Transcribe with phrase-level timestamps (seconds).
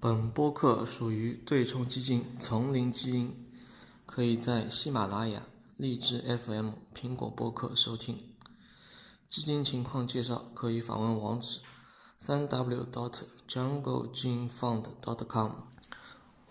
[0.00, 3.34] 本播客属于对冲基金丛林基因，
[4.06, 5.42] 可以在喜马拉雅、
[5.76, 8.16] 荔枝 FM、苹果播客收听。
[9.28, 11.58] 基金情况介绍可以访问网址：
[12.16, 15.50] 三 w dot jungle gene fund dot com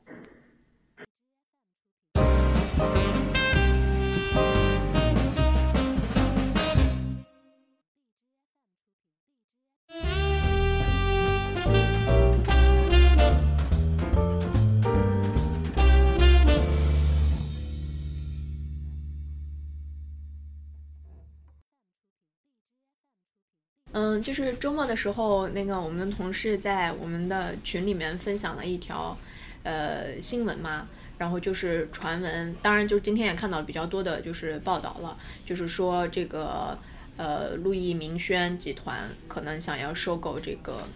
[24.16, 29.18] 嗯，就是周末的时候，那个我们的同事在我们的群里面分享了一条
[29.64, 36.78] 呃新闻嘛，然后就是传闻，当然就是今天也看到了比较多的就是报道了，就是说这个
[37.18, 40.88] 呃路易明轩集团可能想要收购这个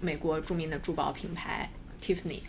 [0.00, 1.68] 美国著名的珠宝品牌
[2.00, 2.40] Tiffany。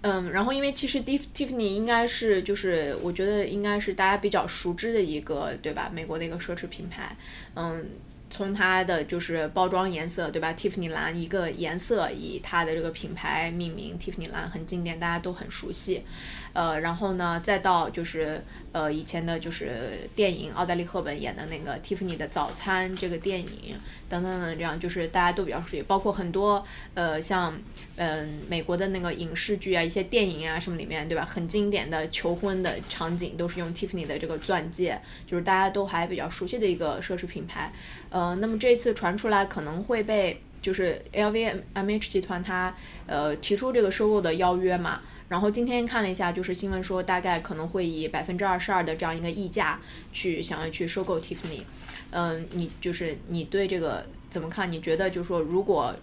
[0.00, 5.90] 嗯，然后因为其实 Tiffany 应该是就是我觉得应该是大家比较熟知的一个对吧？
[5.92, 7.14] 美国的一个奢侈品牌，
[7.54, 7.84] 嗯。
[8.30, 16.04] 从它的就是包装颜色，对吧？Tiffany 蓝一个颜色以它的这个品牌命名，Tiffany 蓝很经典，大家都很熟悉。
[16.52, 18.42] 呃，然后呢，再到就是
[18.72, 23.76] 呃以前的就是电影，奥黛丽·赫本演的那个《蒂芙尼的早餐》这个电影
[24.08, 26.64] 等等等，这样就是大家都比较熟悉，包括很多
[26.94, 27.56] 呃像
[27.94, 31.24] 嗯美国的那个影视剧啊，一些电影啊什么里面，对吧？
[31.24, 37.70] 很经典的求婚的场景都是用 Tiffany 的这个钻戒，就是大家都还比较熟悉的一个奢侈品牌。
[38.10, 42.74] 呃，嗯那么这次传出来可能会被就是 LVMH 集团它
[43.06, 45.00] 呃提出这个收购的邀约嘛？
[45.30, 49.80] 然后今天看了一下，就是新闻说大概可能会以百分之二十二的这样一个溢价
[50.12, 51.62] 去想要去收购 Tiffany。
[52.10, 54.70] 嗯，你就是你对这个怎么看？
[54.70, 55.94] 你觉得就是说如果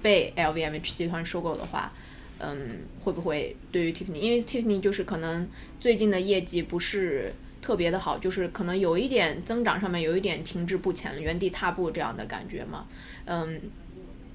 [0.00, 1.92] 被 LVMH 集团收购的话，
[2.38, 2.56] 嗯，
[3.00, 4.20] 会不会对于 Tiffany？
[4.20, 5.46] 因为 Tiffany 就是可能
[5.80, 7.34] 最近的业绩不是
[7.66, 12.86] 特别的好，就是可能有一点增长上面有一点停滞不前、原地踏步这样的感觉嘛。
[13.24, 13.60] 嗯，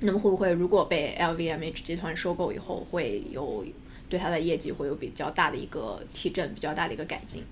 [0.01, 3.65] 那么会不会如果被 LVMH 集团收购以后会有？
[4.09, 7.45] 对它的业绩会有比较大的一个提振，比较大的一个改进。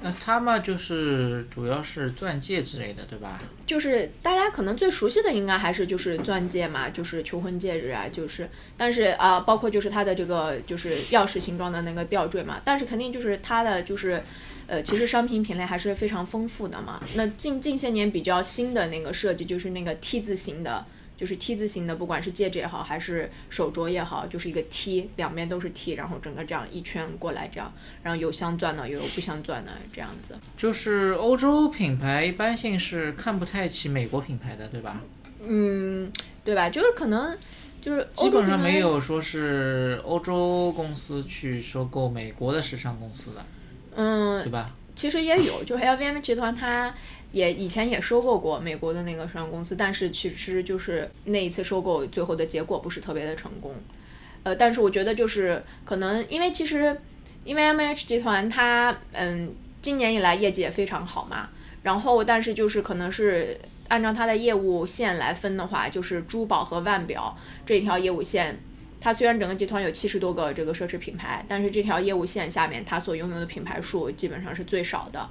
[0.00, 3.42] 那它嘛，就是主要是钻戒之类的，对吧？
[3.66, 8.48] 就是大家可能最熟悉的，应该还是就是钻戒嘛，就是求婚戒指啊，就是。
[8.76, 12.60] 但是啊，包括就是它的这个就是钥匙形状的那个吊坠嘛。
[12.64, 14.22] 但是肯定就是它的就是，
[14.70, 17.02] 呃，其实商品品类还是非常丰富的嘛。
[17.14, 20.86] 那近近些年比较新的那个设计就是那个 T 字形的。
[21.20, 27.70] 就是 T 字形的，不管是戒指也好，还是手镯也好，就是一个 T，两边都是 T，然后整个这样一圈过来，这样，
[28.02, 30.34] 然后有镶钻的，有不镶钻的，这样子。
[30.56, 34.98] 就是欧洲品牌一般性是看不太起美国品牌的，对吧？
[35.46, 36.10] 嗯，
[36.42, 36.70] 对吧？
[36.70, 37.36] 就是可能
[37.82, 43.44] 就是基本上没有说是欧洲公司去收购美国的时尚公司的，
[44.00, 44.70] 嗯，对吧？
[44.96, 46.94] 其实也有，就是 LVMH 集团它。
[47.32, 53.72] 也以前也收购过美国的那个时尚公司，但是其实就是那一次收购最后的结果不是特别的成功，
[54.42, 57.00] 呃，但是我觉得就是可能因为其实
[57.44, 61.48] 因为 M H 集团它嗯今年以来业绩也非常好嘛，
[61.84, 63.56] 然后但是就是可能是
[63.86, 68.58] 按照它的业务线来分的话，就是珠宝和腕表这一条业务线。
[69.00, 75.26] 它虽然整个集团有七十多个这个奢侈品牌，但是这条业务线下面它所拥有的品牌数基本上是最少的。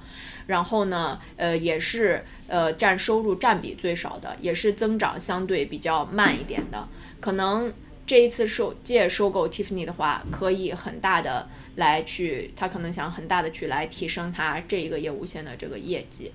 [0.47, 6.87] 然后呢，呃，也是呃占收入占比最少的，也是增长相对比较慢一点的。
[7.19, 7.71] 可能
[8.07, 16.31] 这一次收借收购 Tiffany 的话，可以很大的来去，他可能想很大的去来提升它这一个业务线的这个业绩。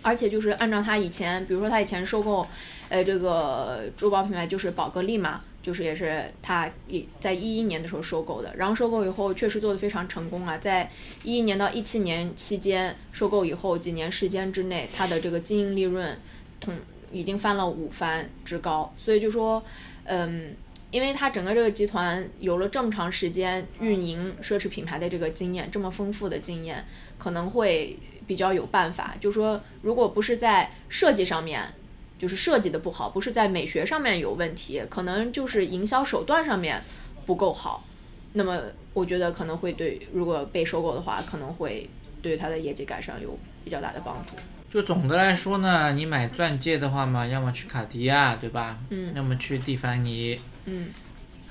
[0.00, 2.46] 而且就是按照他以前，比如说他以前收购，
[2.88, 5.42] 呃，这个珠宝品牌就是宝格丽嘛。
[5.64, 10.90] 就是也是他一在一一年的时候收购的，然后收购以后确实做得非常成功啊，在
[11.22, 16.14] 一一年到一七年期间收购以后几年时间之内，它的这个经营利润
[16.60, 16.74] 同
[17.10, 19.64] 已经翻了五番之高，所以就说，
[20.04, 20.54] 嗯，
[20.90, 26.84] 因为它整个这个集团有了这么长时间运营奢侈品牌的这个经验，这么丰富的经验，
[27.16, 31.72] 可能会比较有办法，就说如果不是在设计上面。
[32.18, 36.80] 就是设计的不好，不是在美学上面有问题，可能就是营销手段上面
[37.26, 37.84] 不够好。
[38.32, 38.60] 那么
[38.92, 41.88] 我觉得可能会对，如果被收购的话，可能会
[42.20, 44.34] 对它的业绩改善有比较大的帮助。
[44.70, 48.78] 就总的来说呢，你买钻戒的话嘛，要么去卡地亚，对吧？
[48.90, 49.14] 嗯。
[49.14, 50.36] 要么去蒂凡尼。
[50.64, 50.88] 嗯。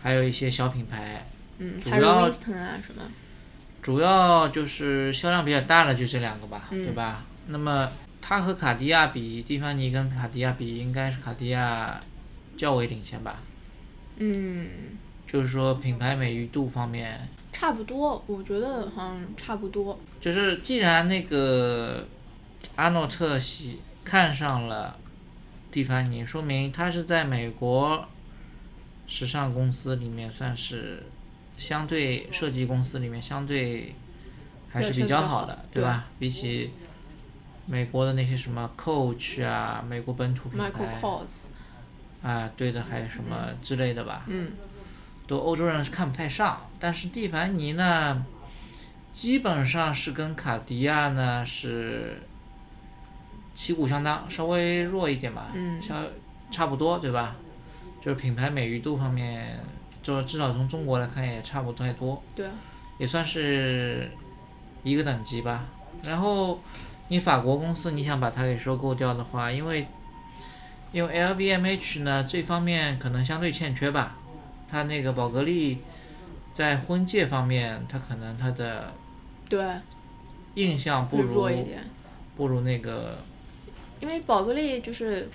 [0.01, 1.25] 还有一些小品牌。
[1.59, 1.79] 嗯。
[1.89, 3.03] 还有 Winston 啊什么？
[3.81, 7.23] 主要就是销量比较大的就这两个吧，嗯对吧？
[7.47, 7.89] 那么
[8.25, 11.99] 它和卡地亚比，蒂凡尼跟卡地亚比，应该是卡地亚
[12.55, 13.35] 较为领先吧？
[14.15, 14.69] 嗯，
[15.27, 19.99] 就是说品牌美誉度方面，差不多，我觉得好像差不多。
[20.21, 22.07] 就是既然那个
[22.77, 24.97] 阿诺特喜看上了
[25.69, 28.07] 蒂凡尼，说明他是在美国
[29.05, 31.03] 时尚公司里面算是
[31.57, 33.93] 相对设计公司里面相对
[34.69, 36.05] 还是比较好的，对对吧？
[36.17, 36.71] 比起
[37.65, 41.47] 美国的那些什么 Coach 啊，美国本土品 Michael 牌 Kors，
[42.21, 44.51] 啊，对的，还有什么之类的吧，嗯。
[45.25, 48.25] 都欧洲人是看不太上，但是蒂凡尼呢，
[49.13, 52.21] 基本上是跟卡地亚呢是
[53.55, 55.81] 旗鼓相当，稍微弱一点吧，嗯。
[55.81, 55.95] 稍
[56.51, 57.37] 差不多对吧？
[58.01, 59.57] 就是品牌美誉度方面，
[60.03, 62.45] 就至少从中国来看也差不太多，对，
[62.97, 64.11] 也算是
[64.83, 65.63] 一个等级吧。
[66.03, 66.59] 然后
[67.09, 69.87] 你法国公司你想把它给收购掉的话，因为
[70.91, 74.15] 因为 LVMH 呢这方面可能相对欠缺吧，
[74.67, 75.79] 它那个宝格丽
[76.51, 78.91] 在婚戒方面，它可能它的
[79.49, 79.63] 对，
[80.55, 81.49] 印象不如。
[82.35, 83.15] 不如那个
[83.99, 85.29] 因为宝格丽就是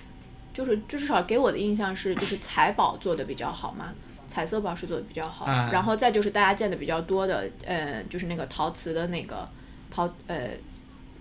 [0.53, 3.93] 就是至少给我的印象是就是彩宝做的比较好嘛，
[4.27, 9.47] 彩色宝石做的比较好，啊然后再就是大家见的比较多的，呃，就是那个陶瓷的那个
[9.89, 10.49] 陶呃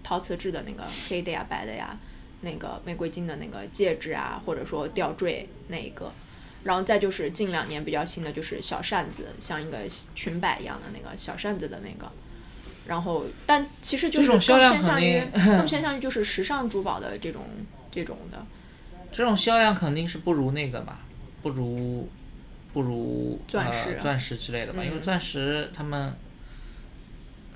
[0.03, 1.99] 陶瓷制的那个黑的呀白的呀，
[2.41, 6.13] 那个玫瑰金的那个戒指啊，或者说吊坠那一个。
[6.65, 9.79] 然后再就是近两年比较新的，就是小扇子，像一个
[10.15, 12.11] 裙摆一样的那个小扇子的那个。
[12.87, 17.45] 然后，但其实就是 更偏向于更偏向于就是时尚珠宝的这种
[17.91, 18.45] 这种的。
[19.13, 21.01] 这种销量肯定是不如那个吧，
[21.43, 22.09] 不如
[22.73, 26.13] 不如钻石呃、钻石之类的吧，因为嗯钻石他们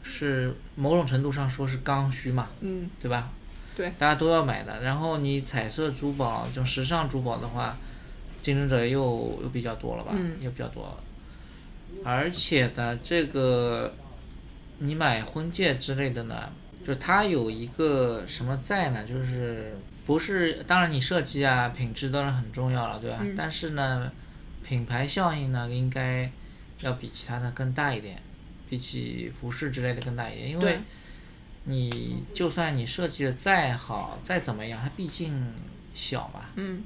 [0.03, 3.31] 是某种程度上说是刚需嘛，嗯，对吧？
[3.77, 4.83] 对，大家都要买的。
[4.83, 7.77] 然后你彩色珠宝就时尚珠宝的话，
[8.43, 10.97] 竞争者又又比较多了吧，嗯又比较多了。
[12.05, 13.95] 而且呢，这个
[14.79, 16.43] 你买婚戒之类的呢，
[16.87, 19.05] 就它有一个什么在呢？
[19.05, 23.19] 就是不是当然你设计啊品质当然很重要了，对吧？
[23.21, 24.11] 嗯但是呢，
[24.67, 26.31] 品牌效应呢应该
[26.81, 28.21] 要比其他的更大一点，
[28.73, 30.79] 比起服饰之类的更大一点，因为，
[31.65, 35.53] 你就算你设计的再好再怎么样，它毕竟
[35.93, 36.83] 小嘛，嗯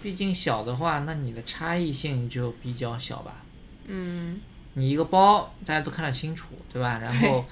[0.00, 3.42] 毕竟小的话，那你的差异性就比较小吧。
[3.88, 4.38] 嗯
[4.74, 7.00] 你一个包大家都看得清楚，对吧？
[7.00, 7.44] 然后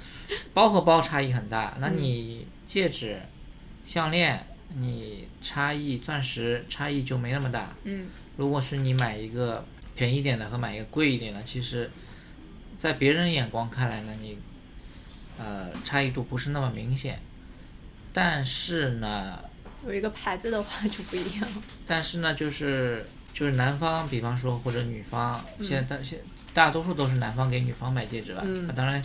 [0.55, 3.21] 包和包差异很大，那你戒指、
[3.85, 4.47] 项链，
[4.79, 7.75] 你差异钻石差异就没那么大。
[7.83, 9.67] 嗯如果是你买一个
[9.97, 11.91] 便宜一点的和买一个贵一点的，其实，
[12.79, 14.39] 在别人眼光看来呢，你
[15.39, 17.21] 呃差异度不是那么明显。
[18.13, 19.39] 但是呢，
[19.87, 21.49] 有一个牌子的话就不一样。
[21.87, 26.19] 但是呢，就是就是男方，比方说或者女方，现在大现
[26.55, 28.41] 大多数都是男方给女方买戒指吧。
[28.45, 29.03] 嗯啊当然，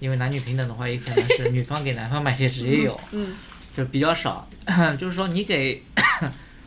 [0.00, 3.36] 因为男女平等的话，也可能是女方给男方买戒指也有，嗯
[3.74, 4.48] 就比较少。
[4.98, 5.82] 就是说，你给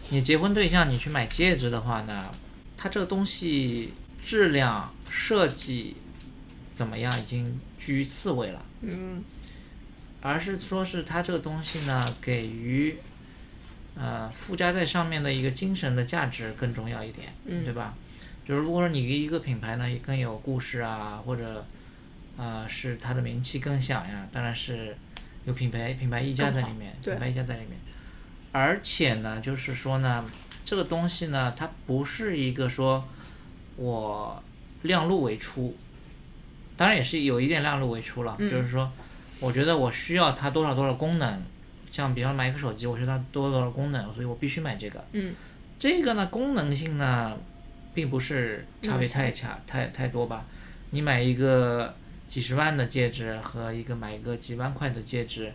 [0.10, 2.30] 你结婚对象你去买戒指的话呢，
[2.78, 3.94] 它这个东西
[4.24, 5.96] 质量、设计
[6.82, 8.66] 怎么样已经居于次位了。
[8.82, 9.24] 嗯
[10.20, 12.98] 而是说是它这个东西呢，给予
[13.94, 17.94] 呃附加在上面的一个精神的价值更重要一点，嗯对吧？
[18.44, 21.64] 就是如果说你一个品牌呢也更有故事啊，或者
[22.38, 24.98] 呃是它的名气更响呀，当然是
[25.46, 27.80] 有品牌品牌溢价在里面，品牌溢价在里面。
[28.52, 30.26] 而且呢，就是说呢，
[30.66, 33.08] 这个东西呢，它不是一个说
[33.76, 34.44] 我
[34.82, 35.76] 量入为出，
[36.82, 38.92] 当然也是有一点量入为出了，嗯就是说，
[39.40, 41.40] 我觉得我需要它多少多少功能，
[41.92, 45.06] 像比方买一个手机，我需要它多少多少功能，所以我必须买这个。
[45.12, 45.36] 嗯
[45.78, 47.38] 这个呢，功能性呢，
[47.94, 50.44] 并不是差别太强太太多吧？
[50.90, 51.94] 你买一个
[52.28, 55.54] 几十万的戒指和一个买一个几万块的戒指，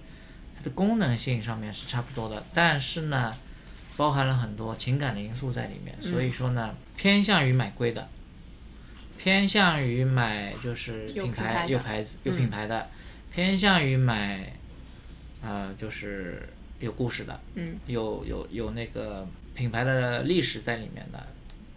[0.57, 3.35] 它的功能性上面是差不多的，但是呢，
[3.97, 8.09] 包含了很多情感的因素在里面，所以说呢，偏向于买贵的，
[9.27, 12.89] 偏向于买就是品牌有牌子有嗯品牌的，
[13.35, 14.53] 偏向于买，
[15.43, 21.27] 呃，就是有故事的，嗯有有有那个品牌的历史在里面的，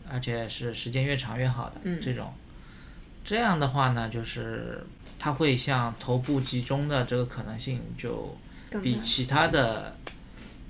[0.08, 2.32] 而且是时间越长越好的、嗯这种。
[3.26, 4.86] 这样的话呢，就是
[5.18, 8.38] 它会向头部集中的这个可能性就
[8.84, 9.98] 比其他的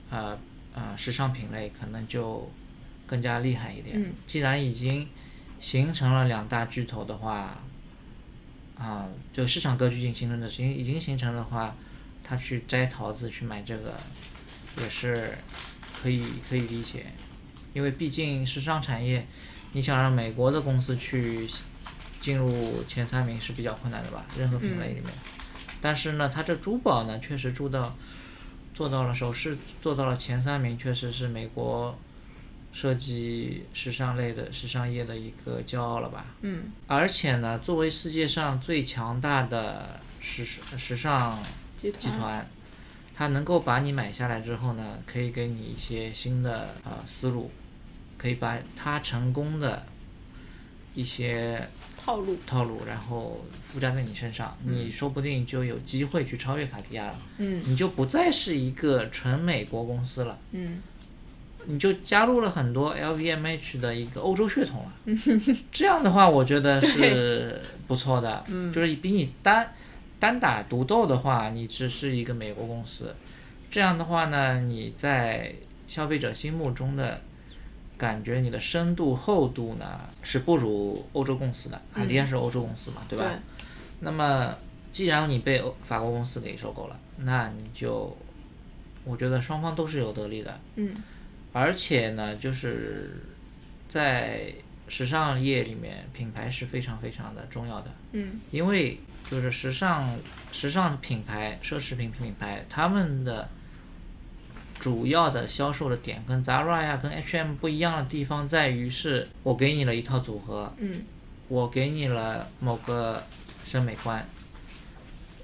[0.10, 0.40] 呃
[0.74, 2.50] 呃时尚品类可能就
[3.06, 4.02] 更加厉害一点。
[4.02, 5.10] 嗯既然已经
[5.60, 7.58] 形成了两大巨头的话，
[8.78, 11.76] 啊，就市场格局已经形成的，已经已经形成的话，
[12.24, 13.94] 他去摘桃子去买这个，
[14.82, 15.38] 也是
[16.02, 17.08] 可以可以理解，
[17.74, 19.28] 因为毕竟时尚产业，
[19.74, 21.48] 你想让美国的公司去
[22.22, 25.06] 进入前三名是比较困难的吧，任何品类里面。
[25.82, 27.96] 但是呢，它这珠宝呢，确实做到
[28.74, 31.98] 做到了首饰做到了前三名，确实是美国
[32.72, 36.26] 设计时尚类的时尚业的一个骄傲了吧。
[36.42, 41.38] 嗯而且呢，作为世界上最强大的时时尚
[41.76, 42.48] 集团
[43.14, 47.52] 它能够把你买下来之后呢，可以给你一些新的呃思路，
[48.18, 49.86] 可以把它成功的
[50.96, 60.38] 一些套路，套路，然后附加在你身上，你说不定就有机会去超越卡地亚了，嗯你就不再是一个纯美国公司了。
[60.52, 60.82] 嗯
[61.66, 65.16] 你就加入了很多 LVMH 的一个欧洲血统了。
[65.72, 68.44] 这样的话，我觉得是不错的。
[68.74, 69.72] 就是比你单
[70.20, 73.14] 单打独斗的话，你只是一个美国公司。
[73.70, 75.54] 这样的话呢，你在
[75.86, 77.22] 消费者心目中的
[77.98, 79.86] 感觉，你的深度厚度呢
[80.24, 81.80] 是不如欧洲公司的。
[81.94, 83.26] 卡地亚是欧洲公司嘛，对吧？
[83.26, 83.34] 对
[84.00, 84.56] 那么，
[84.92, 88.18] 既然你被欧法国公司给收购了，那你就，
[89.04, 90.60] 我觉得双方都是有得利的。
[90.78, 90.92] 嗯
[91.52, 93.22] 而且呢，就是
[93.88, 94.54] 在
[94.88, 98.40] 时尚业里面，品牌是非常非常的重要的，嗯。
[98.52, 100.18] 因为就是时尚
[100.52, 103.48] 时尚品牌、奢侈品品牌，他们的
[104.80, 111.02] 主要的销售的点跟 Zara 呀、跟 H&M 不一样的地方在于是，我给你了一套组合，嗯。
[111.48, 113.24] 我给你了某个
[113.66, 114.24] 审美观，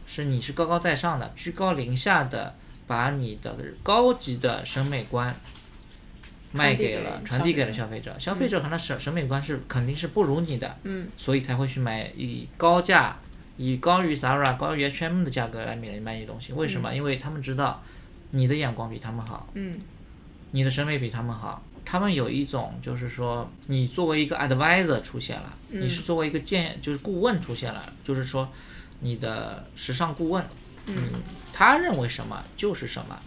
[0.05, 5.35] 是你是高高在上的、居高临下的，把你的高级的审美观
[6.55, 8.15] 卖给了、传递给了消费者。
[8.17, 8.59] 消费者。
[8.61, 13.17] 可能审审美观是肯定是不如你的，嗯所以才会去买以高价、
[13.57, 16.53] 以高于 Zara、高于 H&M 的价格来买买你东西。
[16.53, 16.95] 为什么？
[16.95, 17.83] 因为他们知道
[18.31, 19.77] 你的眼光比他们好，嗯。
[20.51, 28.47] 你的审美比他们好，他们有一种就是说，你作为一个 advisor 出现了，你是作为一个建就是顾问出现了，就是说
[29.01, 30.41] 你的时尚顾问，
[30.87, 30.95] 嗯，
[31.51, 33.19] 他认为什么就是什么，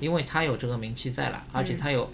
[0.00, 2.10] 因为他有这个名气在了，而且他有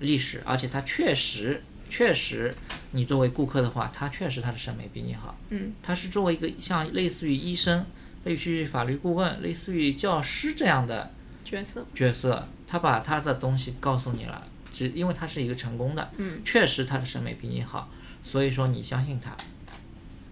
[0.00, 2.54] 历史，而且他确实确实，
[2.92, 7.84] 你作为顾客的话，他确实他的审美比你好，嗯他是作为一个像类似于医生、
[8.24, 11.10] 类似于法律顾问、类似于教师这样的。
[11.44, 17.88] 角色，角色，他把他的东西告诉你了，只因为他是一个成功的，嗯确实他的审美比你好，
[18.22, 19.34] 所以说你相信他。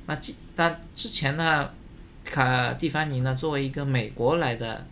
[0.04, 1.70] 那既但之前呢，
[2.22, 4.86] 卡蒂凡尼呢作为一个美国来的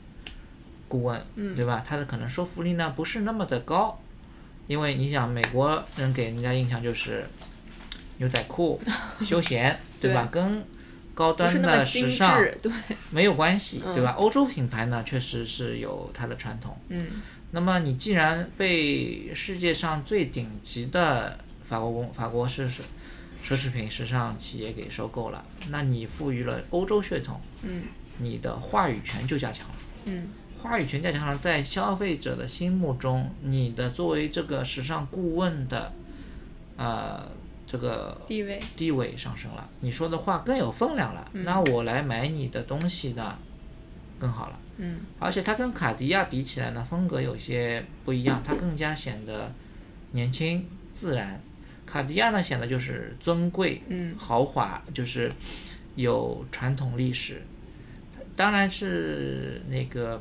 [0.88, 1.85] 顾问，嗯对吧？
[1.87, 4.00] 他的可能说服力呢不是那么的高，
[4.66, 7.25] 因为你想美国人给人家印象就是
[8.18, 8.80] 牛仔裤、
[9.25, 10.28] 休闲，对吧？
[10.30, 10.64] 跟
[11.14, 12.73] 高端的时尚，对，
[13.11, 14.12] 没有关系，嗯对吧？
[14.18, 16.76] 欧洲品牌呢，确实是有它的传统。
[16.88, 17.06] 嗯
[17.52, 22.80] 那么你既然被世界上最顶级的法国公法国奢侈
[23.47, 27.83] 奢侈品时尚企业给收购了，那你赋予了欧洲血统，嗯
[28.18, 29.75] 你的话语权就加强了。
[30.06, 30.28] 嗯
[30.64, 35.92] 话语权加强了，在消费者的心目中，你的作为这个时尚顾问的，
[36.78, 37.23] 呃，
[37.66, 43.37] 这个地位，地位上升了，你说的话更有分量了，那我来买你的东西呢，
[44.18, 44.59] 更好了。
[44.78, 49.52] 嗯而且它跟卡地亚比起来呢，风格有些不一样，它更加显得
[50.12, 51.38] 年轻自然。
[51.85, 55.30] 卡地亚呢显得就是尊贵、嗯豪华，就是
[55.94, 57.42] 有传统历史。
[58.35, 60.21] 当然是那个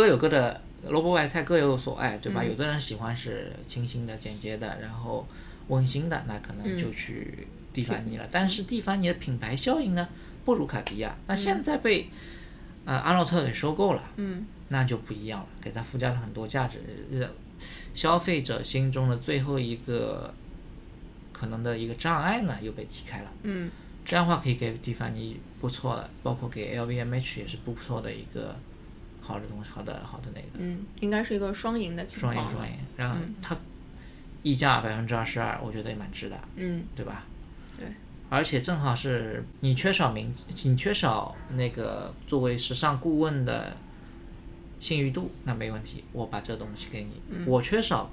[0.00, 2.42] 各有各的萝卜白菜各有所爱，对吧？
[2.42, 5.28] 有的人喜欢是清新的、简洁的，然后
[5.68, 8.26] 温馨的，那可能就去蒂凡尼了。
[8.30, 10.08] 但是蒂凡尼的品牌效应呢，
[10.42, 11.14] 不如卡地亚。
[11.26, 12.08] 那现在被
[12.86, 16.78] 呃阿诺特给收购了，嗯那就不一样了，给它附加了很多价值，
[17.12, 17.28] 呃
[17.92, 20.32] 消费者心中的最后一个
[21.30, 23.30] 可能的一个障碍呢又被踢开了。
[23.42, 23.70] 嗯
[24.02, 28.56] 这样的话可以给蒂凡尼不错的，包括给 LVMH 也是不错的一个
[29.20, 32.34] 好的东西，好的好的那个嗯，应该是一个双赢的情况。
[32.34, 33.56] 双赢双赢，然后它
[34.42, 37.24] 溢价百分之二十二，我觉得也蛮值的，嗯对吧？
[37.78, 37.86] 对。
[38.28, 40.32] 而且正好是你缺少名，
[40.64, 43.76] 你缺少那个作为时尚顾问的
[44.78, 47.44] 信誉度，那没问题，我把这东西给你。
[47.44, 48.10] 我缺少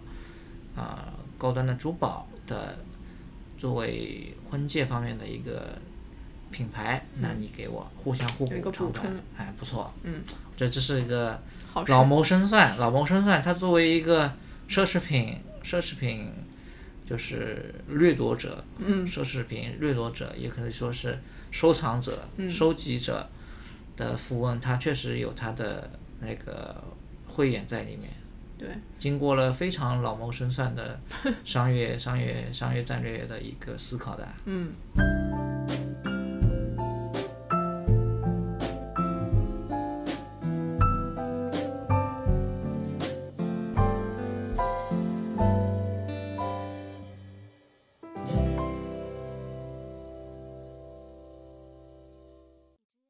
[0.76, 2.80] 啊、高端的珠宝的
[3.58, 5.78] 作为婚戒方面的一个
[6.52, 9.94] 品牌，那你给我互相互补长短补充，哎，不错。
[10.04, 10.22] 嗯，
[10.56, 11.40] 这这是一个
[11.88, 13.42] 老谋深算，老谋深算。
[13.42, 14.32] 它作为一个
[14.70, 16.32] 奢侈品奢侈品
[17.06, 21.20] 就是掠夺者，嗯，奢侈品掠夺者，也可以说是
[21.52, 23.28] 收藏者、嗯收集者
[23.96, 26.84] 的富翁，他确实有他的那个
[27.28, 28.10] 慧眼在里面。
[28.58, 31.00] 对，经过了非常老谋深算的
[31.46, 34.28] 商业、商业、商业战略的一个思考的。
[34.46, 34.72] 嗯。